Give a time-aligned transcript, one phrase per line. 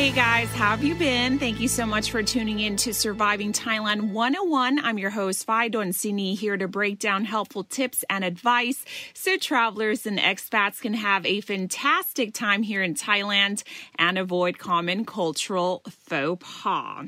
[0.00, 1.38] Hey guys, how have you been?
[1.38, 4.82] Thank you so much for tuning in to Surviving Thailand 101.
[4.82, 8.82] I'm your host, Phi Don Sini, here to break down helpful tips and advice
[9.12, 13.62] so travelers and expats can have a fantastic time here in Thailand
[13.98, 17.04] and avoid common cultural faux pas.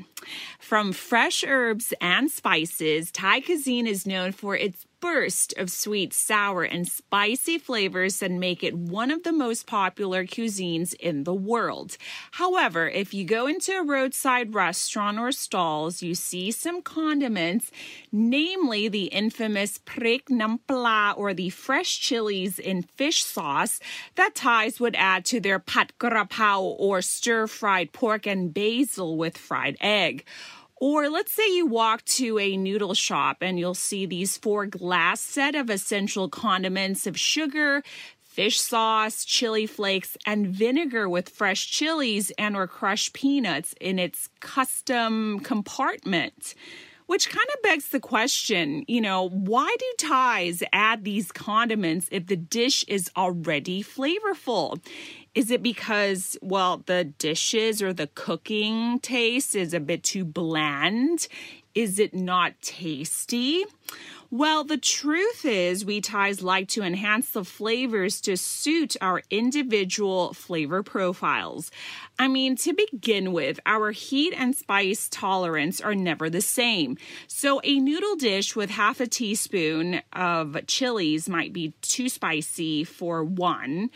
[0.59, 6.63] From fresh herbs and spices, Thai cuisine is known for its burst of sweet, sour,
[6.63, 11.97] and spicy flavors that make it one of the most popular cuisines in the world.
[12.31, 17.69] However, if you go into a roadside restaurant or stalls, you see some condiments,
[18.13, 23.81] namely the infamous prik nampla or the fresh chilies in fish sauce
[24.15, 29.37] that Thais would add to their pat grapao or stir fried pork and basil with
[29.37, 30.23] fried egg.
[30.85, 35.21] Or let's say you walk to a noodle shop and you'll see these four glass
[35.21, 37.83] set of essential condiments of sugar,
[38.21, 44.27] fish sauce, chili flakes, and vinegar with fresh chilies and or crushed peanuts in its
[44.41, 46.53] custom compartment.
[47.05, 52.27] Which kind of begs the question, you know, why do Thais add these condiments if
[52.27, 54.79] the dish is already flavorful?
[55.35, 61.27] Is it because, well, the dishes or the cooking taste is a bit too bland?
[61.75, 63.65] Is it not tasty?
[64.29, 70.33] Well, the truth is, we Thais like to enhance the flavors to suit our individual
[70.33, 71.71] flavor profiles.
[72.17, 76.97] I mean, to begin with, our heat and spice tolerance are never the same.
[77.27, 83.23] So, a noodle dish with half a teaspoon of chilies might be too spicy for
[83.23, 83.89] one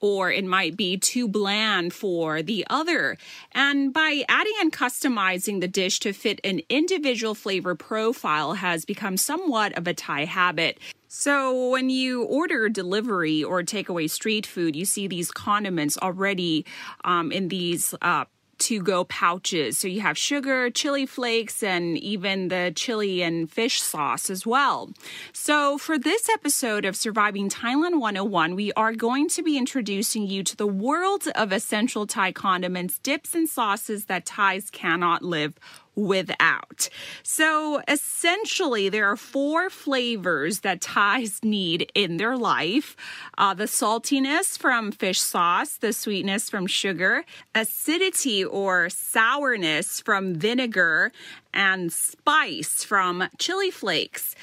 [0.00, 3.16] or it might be too bland for the other.
[3.52, 9.16] And by adding and customizing the dish to fit an individual flavor profile has become
[9.16, 10.78] somewhat of a Thai habit.
[11.08, 16.66] So, when you order delivery or takeaway street food, you see these condiments already
[17.04, 18.24] um, in these uh,
[18.58, 19.78] to go pouches.
[19.78, 24.90] So you have sugar, chili flakes, and even the chili and fish sauce as well.
[25.32, 30.42] So for this episode of Surviving Thailand 101, we are going to be introducing you
[30.44, 35.58] to the world of essential Thai condiments, dips, and sauces that Thais cannot live
[35.96, 36.88] without.
[37.22, 42.96] So essentially, there are four flavors that Thais need in their life
[43.38, 47.24] uh, the saltiness from fish sauce, the sweetness from sugar,
[47.54, 51.12] acidity or sourness from vinegar,
[51.52, 54.34] and spice from chili flakes.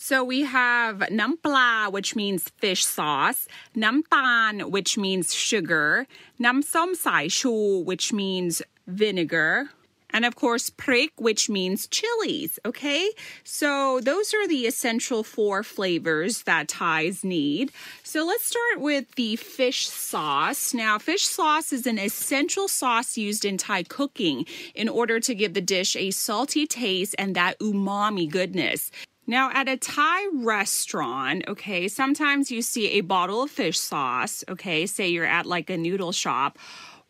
[0.00, 6.06] So we have nampla, which means fish sauce, nampan, which means sugar,
[6.40, 9.70] namsom sai chu, which means vinegar,
[10.10, 12.58] and of course, prik, which means chilies.
[12.64, 13.10] Okay,
[13.44, 17.72] so those are the essential four flavors that Thais need.
[18.02, 20.72] So let's start with the fish sauce.
[20.72, 25.54] Now, fish sauce is an essential sauce used in Thai cooking in order to give
[25.54, 28.90] the dish a salty taste and that umami goodness.
[29.26, 34.86] Now, at a Thai restaurant, okay, sometimes you see a bottle of fish sauce, okay,
[34.86, 36.58] say you're at like a noodle shop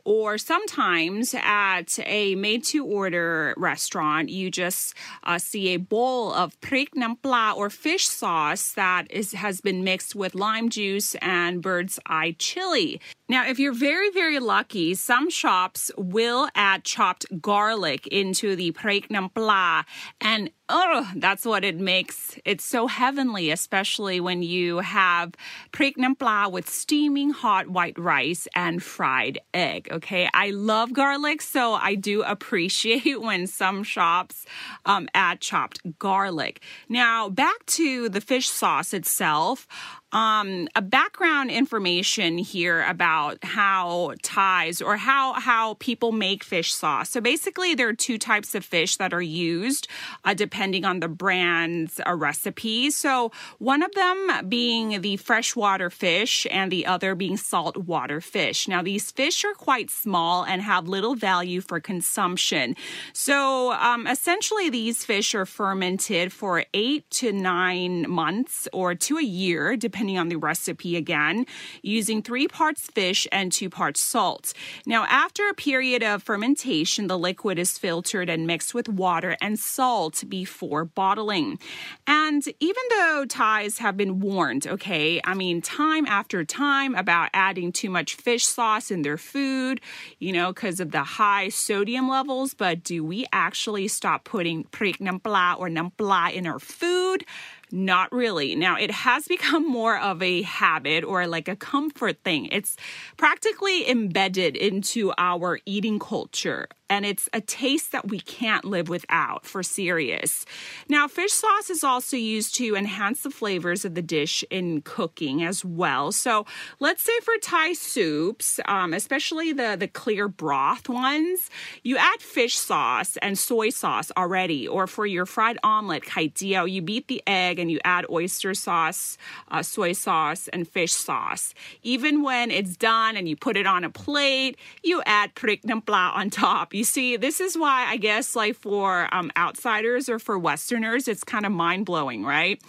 [0.09, 6.59] or sometimes at a made to order restaurant, you just uh, see a bowl of
[6.63, 11.99] prik nampla or fish sauce that is, has been mixed with lime juice and bird's
[12.07, 13.03] eye chili.
[13.29, 19.09] Now, if you're very, very lucky, some shops will add chopped garlic into the prik
[19.09, 19.85] nampla
[20.23, 25.35] and oh, that's what it makes It's so heavenly, especially when you have
[25.73, 29.89] prik nampla with steaming hot white rice and fried egg.
[29.99, 34.47] Okay, I love garlic, so I do appreciate when some shops
[34.87, 36.61] um, add chopped garlic.
[36.89, 39.67] Now, back to the fish sauce itself
[40.13, 47.11] um, a background information here about how Thais or how how people make fish sauce.
[47.11, 49.87] So basically, there are two types of fish that are used
[50.25, 52.91] uh, depending on the brand's uh, recipe.
[52.91, 58.67] So one of them being the freshwater fish, and the other being saltwater fish.
[58.67, 62.77] Now these fish are quite small and have little value for consumption.
[63.13, 69.23] So um, essentially, these fish are fermented for eight to nine months or to a
[69.23, 71.45] year, depending depending on the recipe again,
[71.83, 74.53] using three parts fish and two parts salt.
[74.87, 79.59] Now, after a period of fermentation, the liquid is filtered and mixed with water and
[79.59, 81.59] salt before bottling.
[82.07, 87.73] And even though Thais have been warned, okay, I mean, time after time about adding
[87.73, 89.81] too much fish sauce in their food,
[90.21, 94.99] you know, because of the high sodium levels, but do we actually stop putting prik
[94.99, 97.25] nampla or nampla in our food?
[97.71, 98.55] Not really.
[98.55, 102.47] Now, it has become more of a habit or like a comfort thing.
[102.47, 102.77] It's
[103.17, 109.45] practically embedded into our eating culture and it's a taste that we can't live without
[109.45, 110.47] for serious.
[110.89, 115.43] Now, fish sauce is also used to enhance the flavors of the dish in cooking
[115.43, 116.13] as well.
[116.13, 116.47] So,
[116.81, 121.51] let's say for Thai soups, um, especially the, the clear broth ones,
[121.83, 124.67] you add fish sauce and soy sauce already.
[124.67, 129.19] Or for your fried omelet, kai you beat the egg and you add oyster sauce,
[129.51, 131.55] uh, soy sauce, and fish sauce.
[131.83, 136.15] Even when it's done and you put it on a plate, you add prik nampla
[136.15, 140.39] on top you see, this is why I guess like for um, outsiders or for
[140.39, 142.63] Westerners, it's kind of mind blowing, right?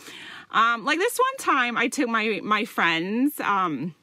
[0.51, 3.39] Um, like this one time, I took my my friends.
[3.39, 3.93] Um,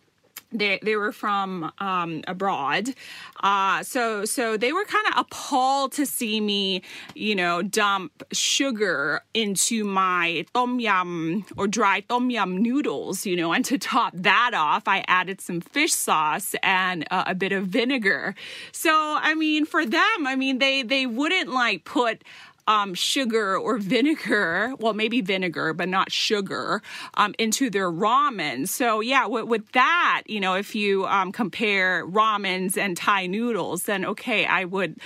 [0.53, 2.95] they they were from um, abroad,
[3.41, 6.83] uh, so so they were kind of appalled to see me,
[7.15, 13.53] you know, dump sugar into my tom yum or dry tom yum noodles, you know,
[13.53, 17.67] and to top that off, I added some fish sauce and uh, a bit of
[17.67, 18.35] vinegar.
[18.73, 22.23] So I mean, for them, I mean they they wouldn't like put
[22.67, 26.83] um, sugar or vinegar, well, maybe vinegar, but not sugar,
[27.15, 28.69] um, into their ramen.
[28.69, 33.85] So, yeah, with, with that, you know, if you um, compare ramens and Thai noodles,
[33.85, 34.97] then okay, I would,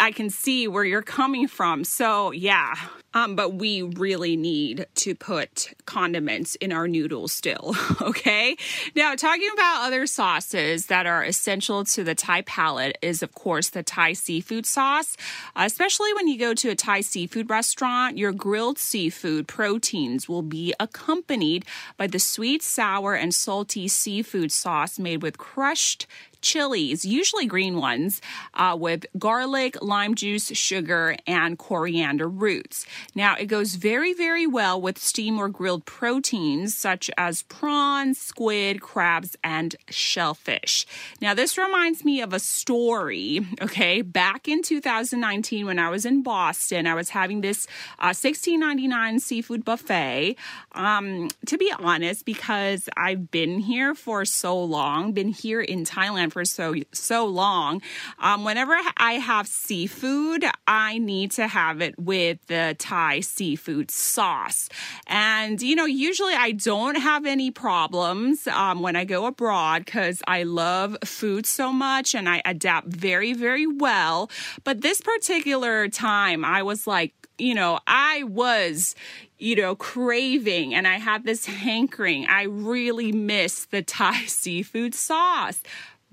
[0.00, 1.84] I can see where you're coming from.
[1.84, 2.74] So, yeah,
[3.14, 7.74] um, but we really need to put condiments in our noodles still.
[8.04, 8.56] Okay.
[8.94, 13.70] Now, talking about other sauces that are essential to the Thai palate is, of course,
[13.70, 15.16] the Thai seafood sauce.
[15.56, 20.74] Especially when you go to a Thai seafood restaurant, your grilled seafood proteins will be
[20.80, 21.64] accompanied
[21.96, 26.06] by the sweet, sour, and salty seafood sauce made with crushed
[26.44, 28.20] chilies, usually green ones,
[28.54, 32.86] uh, with garlic, lime juice, sugar, and coriander roots.
[33.14, 38.80] Now, it goes very, very well with steam or grilled proteins such as prawns, squid,
[38.80, 40.86] crabs, and shellfish.
[41.20, 44.02] Now, this reminds me of a story, okay?
[44.02, 47.66] Back in 2019, when I was in Boston, I was having this
[47.98, 50.36] uh, $16.99 seafood buffet.
[50.72, 56.33] Um, to be honest, because I've been here for so long, been here in Thailand
[56.34, 57.80] for so so long.
[58.18, 64.68] Um, whenever I have seafood, I need to have it with the Thai seafood sauce.
[65.06, 70.22] And you know, usually I don't have any problems um, when I go abroad because
[70.26, 74.28] I love food so much and I adapt very very well.
[74.64, 78.94] But this particular time, I was like you know, I was,
[79.38, 82.26] you know, craving and I had this hankering.
[82.26, 85.62] I really miss the Thai seafood sauce.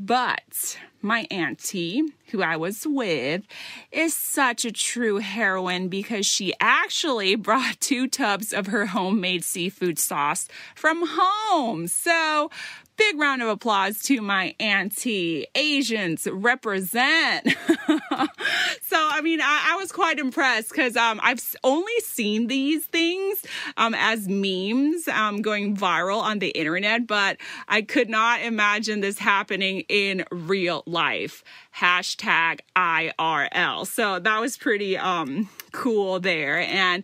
[0.04, 2.02] But my auntie,
[2.32, 3.44] who I was with,
[3.92, 10.00] is such a true heroine because she actually brought two tubs of her homemade seafood
[10.00, 11.88] sauce from home.
[11.88, 12.50] So
[12.98, 15.46] big round of applause to my auntie.
[15.54, 17.48] Asians represent.
[17.88, 23.31] so, I mean, I, I was quite impressed because um, I've only seen these things
[23.78, 29.20] um, as memes um, going viral on the internet, but I could not imagine this
[29.20, 31.44] happening in real life.
[31.78, 33.88] Hashtag IRL.
[33.88, 36.60] So that was pretty um, cool there.
[36.60, 37.04] And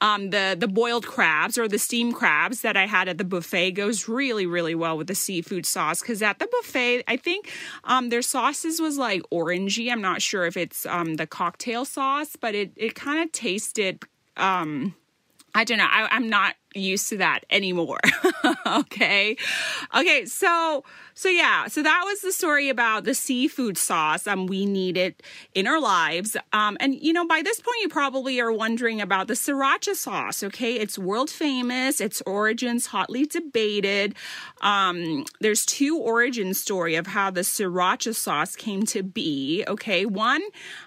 [0.00, 3.72] um, the the boiled crabs or the steamed crabs that I had at the buffet
[3.72, 7.50] goes really really well with the seafood sauce because at the buffet I think
[7.84, 9.90] um, their sauces was like orangey.
[9.90, 14.04] I'm not sure if it's um, the cocktail sauce, but it it kind of tasted.
[14.36, 14.94] Um,
[15.54, 15.88] I don't know.
[15.88, 17.98] I, I'm not used to that anymore.
[18.66, 19.36] okay.
[19.94, 20.24] Okay.
[20.26, 20.84] So,
[21.14, 21.66] so yeah.
[21.66, 24.26] So that was the story about the seafood sauce.
[24.26, 25.22] Um, we need it
[25.54, 26.36] in our lives.
[26.52, 30.42] Um, and you know, by this point, you probably are wondering about the sriracha sauce.
[30.42, 30.74] Okay.
[30.74, 32.00] It's world famous.
[32.00, 34.14] Its origins hotly debated.
[34.60, 39.64] Um, there's two origin story of how the sriracha sauce came to be.
[39.66, 40.04] Okay.
[40.04, 40.42] One,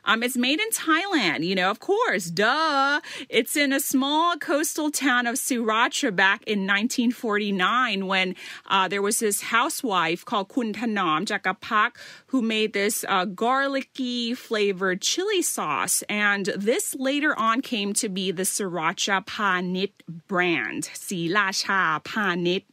[0.05, 3.01] um, it's made in Thailand, you know, of course, duh.
[3.29, 8.35] It's in a small coastal town of Surat sriracha back in 1949 when
[8.67, 11.91] uh, there was this housewife called Kun Tanam Jakapak
[12.27, 16.03] who made this uh, garlicky flavored chili sauce.
[16.09, 19.91] And this later on came to be the Sriracha Panit
[20.27, 20.89] brand.
[20.93, 22.63] Si Panit.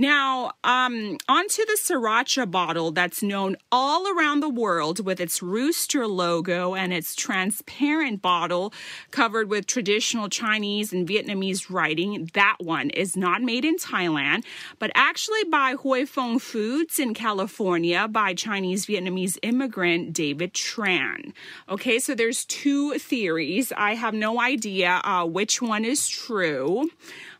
[0.00, 6.06] Now, um, onto the sriracha bottle that's known all around the world with its rooster
[6.06, 8.72] logo and its transparent bottle
[9.10, 12.30] covered with traditional Chinese and Vietnamese writing.
[12.32, 14.44] That one is not made in Thailand,
[14.78, 21.34] but actually by Huy Fong Foods in California by Chinese Vietnamese immigrant David Tran.
[21.68, 23.70] Okay, so there's two theories.
[23.76, 26.88] I have no idea uh, which one is true.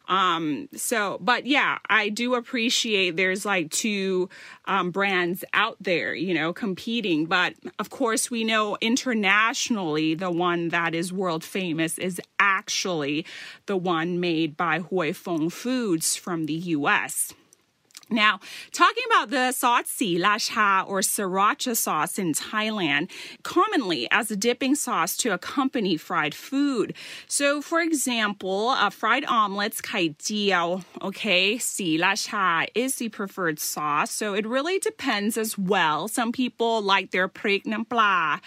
[0.09, 4.29] Um, so, but yeah, I do appreciate there's like two
[4.65, 7.27] um, brands out there, you know, competing.
[7.27, 13.25] But of course, we know internationally the one that is world famous is actually
[13.67, 17.33] the one made by Huy Fong Foods from the US.
[18.11, 18.41] Now,
[18.73, 19.53] talking about the
[19.87, 23.09] si la cha, or sriracha sauce in Thailand,
[23.45, 26.95] commonly as a dipping sauce to accompany fried food.
[27.29, 33.61] So, for example, uh, fried omelets, kai jiao, okay, si la cha is the preferred
[33.61, 34.11] sauce.
[34.11, 36.09] So, it really depends as well.
[36.09, 38.41] Some people like their prik nam pla.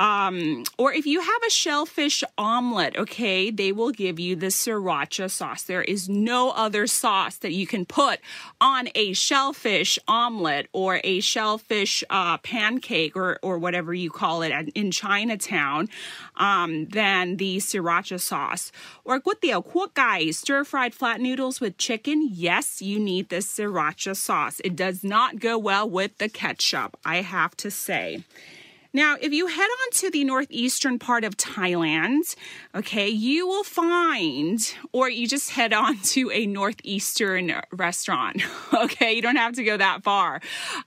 [0.00, 5.30] Um, or if you have a shellfish omelet, okay, they will give you the sriracha
[5.30, 5.62] sauce.
[5.62, 8.18] There is no other sauce that you can put
[8.62, 14.70] on a shellfish omelet or a shellfish uh, pancake or, or whatever you call it
[14.74, 15.90] in Chinatown
[16.36, 18.72] um, than the sriracha sauce.
[19.04, 22.26] Or guatiao kuo stir fried flat noodles with chicken.
[22.32, 24.62] Yes, you need the sriracha sauce.
[24.64, 28.24] It does not go well with the ketchup, I have to say.
[28.92, 32.34] Now, if you head on to the northeastern part of Thailand,
[32.74, 34.58] okay, you will find,
[34.92, 38.42] or you just head on to a northeastern restaurant,
[38.74, 40.40] okay, you don't have to go that far.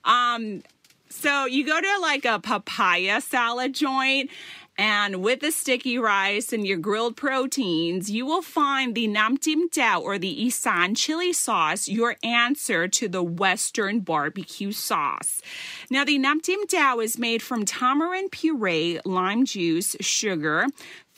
[0.04, 0.62] Um,
[1.08, 4.30] so you go to like a papaya salad joint
[4.76, 9.68] and with the sticky rice and your grilled proteins, you will find the Nam Tim
[9.68, 15.40] Dao or the Isan chili sauce your answer to the Western barbecue sauce.
[15.90, 20.66] Now, the Nam Tim Dao is made from tamarind puree, lime juice, sugar,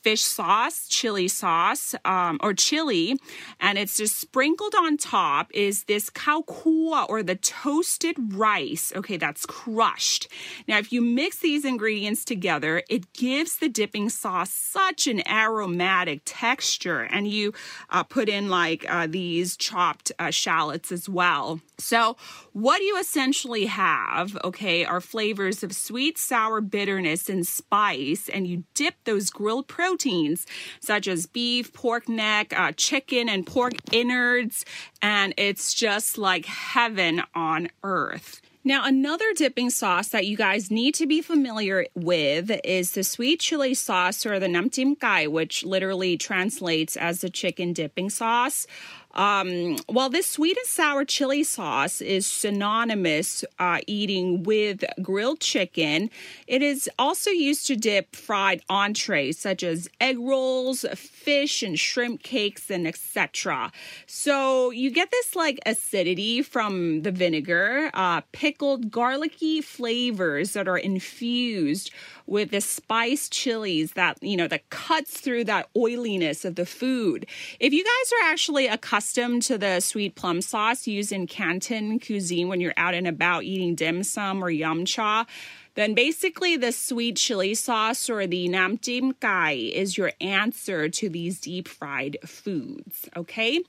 [0.07, 3.19] fish sauce, chili sauce, um, or chili,
[3.59, 8.93] and it's just sprinkled on top is this kao kua or the toasted rice.
[8.95, 10.29] Okay, that's crushed.
[10.69, 16.21] Now, if you mix these ingredients together, it gives the dipping sauce such an aromatic
[16.25, 17.53] texture, and you
[17.91, 21.61] uh, put in like uh, these chopped uh, shallots as well.
[21.79, 22.17] So,
[22.53, 28.63] what you essentially have, okay, are flavors of sweet, sour, bitterness, and spice, and you
[28.75, 30.47] dip those grilled proteins
[30.81, 34.65] such as beef, pork neck, uh, chicken, and pork innards,
[35.01, 38.43] and it's just like heaven on earth.
[38.63, 43.39] Now, another dipping sauce that you guys need to be familiar with is the sweet
[43.41, 48.67] chili sauce or the nam tim kai, which literally translates as the chicken dipping sauce.
[49.17, 56.11] Um, well, this sweet and sour chili sauce is synonymous uh, eating with grilled chicken.
[56.47, 62.23] It is also used to dip fried entrees such as egg rolls, fish and shrimp
[62.23, 63.73] cakes, and etc.
[64.07, 70.79] So you get this like acidity from the vinegar, uh, pickled garlicky flavors that are
[70.79, 71.91] infused
[72.27, 77.25] with the spice chilies that, you know, that cuts through that oiliness of the food.
[77.61, 82.49] If you guys are actually accustomed to the sweet plum sauce used in Canton cuisine
[82.49, 85.27] when you're out and about eating dim sum or yum cha,
[85.75, 91.09] then basically the sweet chili sauce or the nam tim kai is your answer to
[91.09, 93.61] these deep fried foods, okay?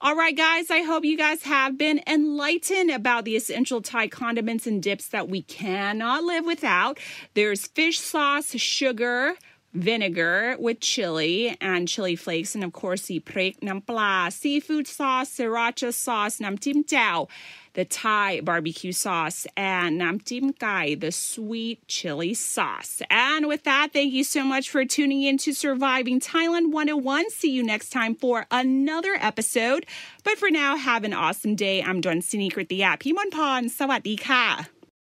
[0.00, 4.66] All right, guys, I hope you guys have been enlightened about the essential Thai condiments
[4.66, 6.98] and dips that we cannot live without.
[7.34, 9.34] There's fish sauce, sugar,
[9.74, 15.30] vinegar with chili and chili flakes, and of course the prik nam pla, seafood sauce,
[15.30, 17.28] sriracha sauce, nam tim chao
[17.76, 23.02] the Thai barbecue sauce, and Nam Tim Kai, the sweet chili sauce.
[23.10, 27.30] And with that, thank you so much for tuning in to Surviving Thailand 101.
[27.30, 29.86] See you next time for another episode.
[30.24, 31.82] But for now, have an awesome day.
[31.82, 33.00] I'm Don Sinikrit the app.
[33.00, 33.66] Pimon Pon.
[33.66, 34.66] Sawadee ka.